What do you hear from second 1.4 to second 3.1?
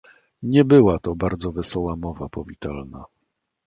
wesoła mowa powitalna."